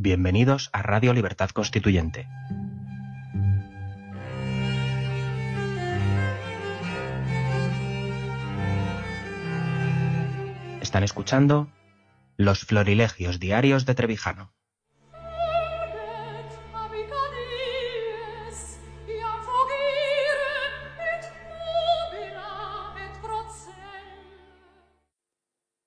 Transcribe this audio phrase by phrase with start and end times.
[0.00, 2.28] Bienvenidos a Radio Libertad Constituyente.
[10.80, 11.68] Están escuchando
[12.36, 14.54] Los Florilegios Diarios de Trevijano.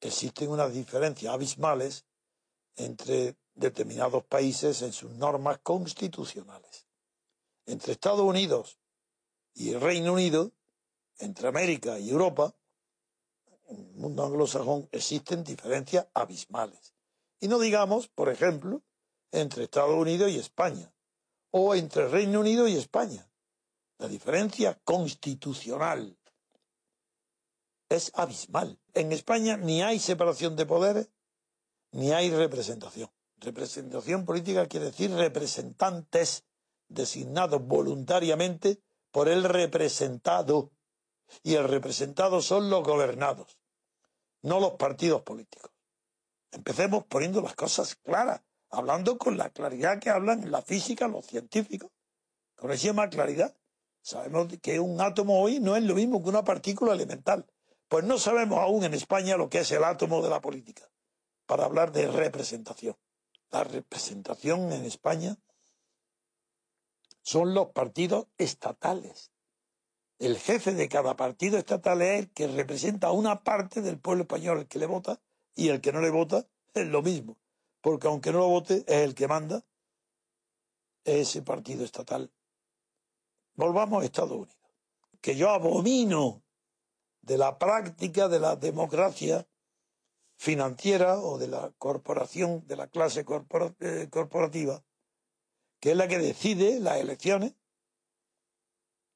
[0.00, 2.06] Existen unas diferencias abismales
[2.74, 6.86] entre determinados países en sus normas constitucionales.
[7.66, 8.78] Entre Estados Unidos
[9.54, 10.52] y el Reino Unido,
[11.18, 12.54] entre América y Europa,
[13.68, 16.94] en el mundo anglosajón existen diferencias abismales.
[17.38, 18.82] Y no digamos, por ejemplo,
[19.32, 20.92] entre Estados Unidos y España,
[21.50, 23.30] o entre Reino Unido y España.
[23.98, 26.18] La diferencia constitucional
[27.88, 28.80] es abismal.
[28.94, 31.10] En España ni hay separación de poderes,
[31.92, 33.10] ni hay representación.
[33.40, 36.44] Representación política quiere decir representantes
[36.88, 40.70] designados voluntariamente por el representado.
[41.42, 43.56] Y el representado son los gobernados,
[44.42, 45.70] no los partidos políticos.
[46.50, 51.24] Empecemos poniendo las cosas claras, hablando con la claridad que hablan en la física los
[51.24, 51.90] científicos.
[52.56, 53.56] Con esa claridad.
[54.02, 57.46] Sabemos que un átomo hoy no es lo mismo que una partícula elemental.
[57.88, 60.90] Pues no sabemos aún en España lo que es el átomo de la política,
[61.46, 62.96] para hablar de representación
[63.50, 65.36] la representación en España
[67.22, 69.30] son los partidos estatales.
[70.18, 74.22] El jefe de cada partido estatal es el que representa a una parte del pueblo
[74.22, 75.20] español, el que le vota,
[75.54, 77.38] y el que no le vota es lo mismo,
[77.80, 79.64] porque aunque no lo vote, es el que manda
[81.04, 82.30] ese partido estatal.
[83.54, 84.56] Volvamos a Estados Unidos,
[85.20, 86.42] que yo abomino
[87.22, 89.46] de la práctica de la democracia
[90.40, 93.26] financiera o de la corporación, de la clase
[93.80, 94.82] eh, corporativa,
[95.78, 97.52] que es la que decide las elecciones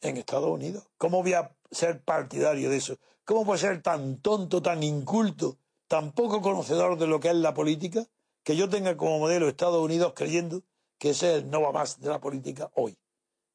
[0.00, 0.86] en Estados Unidos.
[0.96, 2.98] ¿Cómo voy a ser partidario de eso?
[3.24, 5.58] ¿Cómo puede ser tan tonto, tan inculto,
[5.88, 8.06] tan poco conocedor de lo que es la política,
[8.44, 10.62] que yo tenga como modelo Estados Unidos creyendo
[10.98, 12.96] que ese es el no va más de la política hoy?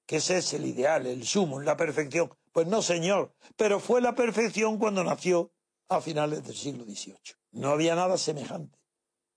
[0.06, 2.30] Que ese es el ideal, el sumo, la perfección.
[2.52, 5.54] Pues no, señor, pero fue la perfección cuando nació
[5.90, 7.36] a finales del siglo XVIII.
[7.52, 8.80] No había nada semejante.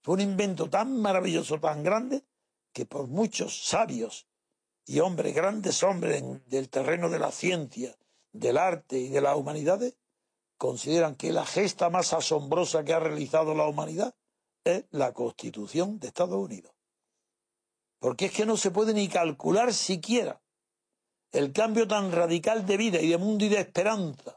[0.03, 2.25] Fue un invento tan maravilloso, tan grande,
[2.73, 4.27] que por muchos sabios
[4.85, 7.97] y hombres, grandes hombres del terreno de la ciencia,
[8.33, 9.97] del arte y de las humanidades,
[10.57, 14.15] consideran que la gesta más asombrosa que ha realizado la humanidad
[14.65, 16.73] es la Constitución de Estados Unidos.
[17.99, 20.41] Porque es que no se puede ni calcular siquiera
[21.33, 24.36] el cambio tan radical de vida y de mundo y de esperanza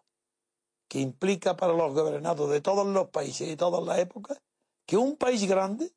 [0.89, 4.41] que implica para los gobernados de todos los países y todas las épocas
[4.85, 5.93] que un país grande,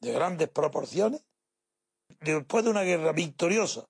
[0.00, 1.24] de grandes proporciones,
[2.20, 3.88] después de una guerra victoriosa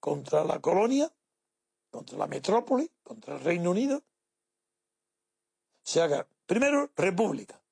[0.00, 1.12] contra la colonia,
[1.90, 4.02] contra la metrópoli, contra el Reino Unido,
[5.84, 7.62] se haga primero república.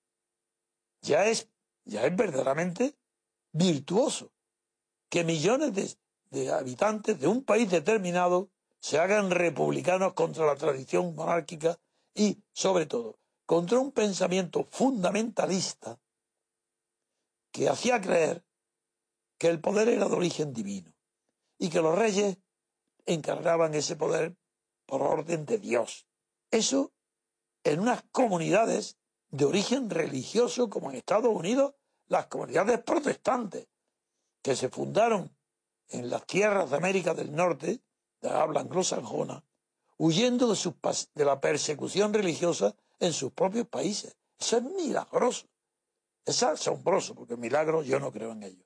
[1.01, 1.49] Ya es,
[1.87, 2.95] ya es verdaderamente
[3.53, 4.31] virtuoso
[5.09, 5.97] que millones de,
[6.39, 8.51] de habitantes de un país determinado
[8.81, 11.79] se hagan republicanos contra la tradición monárquica
[12.15, 16.01] y, sobre todo, contra un pensamiento fundamentalista
[17.53, 18.45] que hacía creer
[19.39, 20.93] que el poder era de origen divino
[21.59, 22.39] y que los reyes
[23.07, 24.37] encargaban ese poder
[24.87, 26.07] por orden de Dios.
[26.51, 26.93] Eso
[27.65, 28.99] en unas comunidades
[29.29, 31.75] de origen religioso como en Estados Unidos,
[32.07, 33.67] las comunidades protestantes
[34.43, 35.37] que se fundaron
[35.89, 37.83] en las tierras de América del Norte
[38.29, 39.45] de habla anglosajona,
[39.99, 40.75] huyendo de,
[41.15, 44.17] de la persecución religiosa en sus propios países.
[44.39, 45.47] Eso es milagroso.
[46.25, 48.66] Es asombroso, porque milagros yo no creo en ellos.